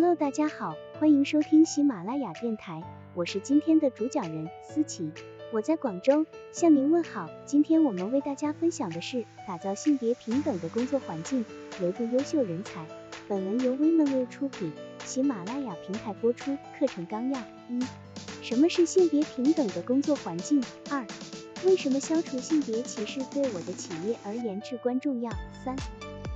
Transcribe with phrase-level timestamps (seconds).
[0.00, 5.10] Hello，大家好，欢迎收听喜马拉雅电台，我是今天的主讲人思琪，
[5.52, 7.28] 我在广州向您问好。
[7.44, 11.44] 今天我们为大家分享的是打造性别平等的工作环境，
[11.80, 12.86] 留住优秀人才。
[13.26, 14.70] 本文由 Womenwear 出品，
[15.04, 16.56] 喜马拉雅平台播出。
[16.78, 17.84] 课程纲要：一、
[18.40, 20.62] 什么是性别平等的工作环境？
[20.92, 21.04] 二、
[21.64, 25.32] 为什么消除性别歧视对我的企业而言至关重要？
[25.64, 25.74] 三、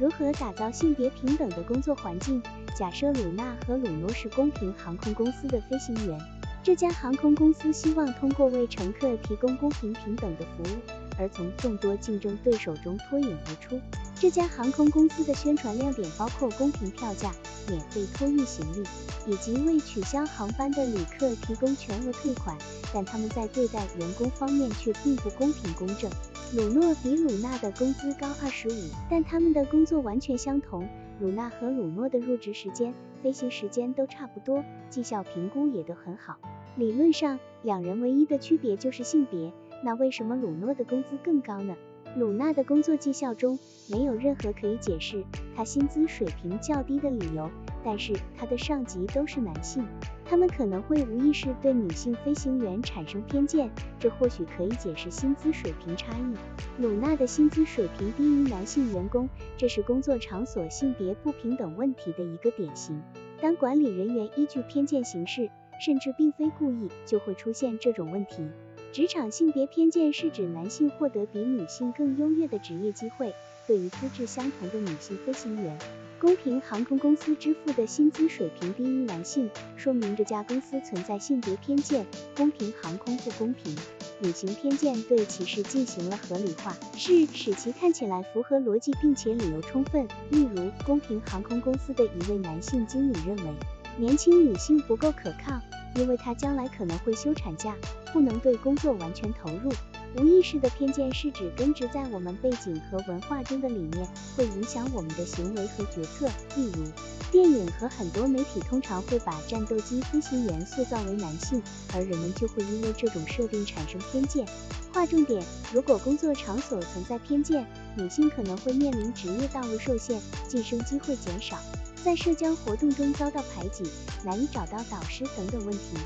[0.00, 2.42] 如何打造性别平等的工作环境？
[2.74, 6.18] 假设鲁纳和鲁诺是公平航空公司的飞行员，
[6.62, 10.78] 这家航空公司希望通过为乘客提供公平平等的服务，
[11.18, 13.78] 而从众多竞争对手中脱颖而出。
[14.14, 17.30] 这家航空公司的宣传亮点包括公平票价、
[17.68, 22.56] 免费托运行李，以及为取消航班的旅客提供全额退款。
[22.90, 26.10] 但他们在对待员工方面却并不公平公正。
[26.52, 30.88] 鲁诺比鲁纳的工资高二十五，但他们的工作完全相同。
[31.20, 36.38] 鲁纳和鲁诺的入职时间、飞行时间都差不多，绩效评估也都很好。
[36.74, 39.52] 理论上，两人唯一的区别就是性别。
[39.84, 41.76] 那为什么鲁诺的工资更高呢？
[42.16, 43.56] 鲁纳的工作绩效中
[43.88, 45.22] 没有任何可以解释
[45.54, 47.48] 他薪资水平较低的理由，
[47.84, 49.86] 但是他的上级都是男性。
[50.24, 56.82] 他们可能会无意识对女性飞行员产生偏见，这或许可以解释薪资水平差异。
[56.82, 63.02] 鲁纳的薪资水平低于男性员工，这是工作场所性别不平等问题的一个典型。
[63.40, 65.50] 当管理人员依据偏见行事，
[65.84, 68.48] 甚至并非故意，就会出现这种问题。
[68.92, 73.34] 职场性别偏见是指男性获得比女性更优越的职业机会，
[73.66, 75.78] 对于资质相同的女性飞行员。
[76.20, 82.04] 公平航空公司支付的薪资水平低于男性，说明这家公司存在性别偏见。
[82.36, 83.74] 公平航空不公平，
[84.20, 90.06] 隐形偏见对歧视进行了合理化，是使其看起来符合逻辑并且理由充分。
[90.28, 93.54] 例如，公平航空公司的一位男性经理认为，
[93.96, 95.58] 年轻女性不够可靠，
[95.94, 97.74] 因为她将来可能会休产假，
[98.12, 99.72] 不能对工作完全投入。
[100.16, 104.06] 无意识的偏见是指根植在我们背景和文化中的理念，
[104.36, 106.26] 会影响我们的行为和决策。
[106.56, 106.84] 例如，
[107.30, 111.62] 电影和很多媒体通常会把战斗机飞行员塑造为男性，
[111.94, 114.44] 而人们就会因为这种设定产生偏见。
[114.92, 115.40] 划重点：
[115.72, 117.64] 如果工作场所存在偏见，
[117.96, 121.56] 女性可能会面临职业道路受限、晋升机会减少。
[122.04, 123.84] 在社交活动中遭到排挤，
[124.24, 125.96] 难以找到导师等等问题。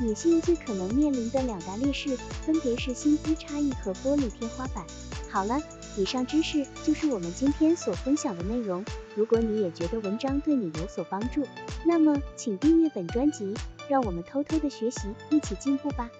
[0.00, 4.84] 女性最可能面临的两大劣势，分别是薪资差异和玻璃天花板。
[5.30, 5.60] 好了，
[5.96, 8.84] 以上知识就是我们今天所分享的内容。
[9.14, 11.46] 如果你也觉得文章对你有所帮助，
[11.86, 13.54] 那么请订阅本专辑，
[13.88, 16.10] 让我们偷偷的学习，一起进步吧。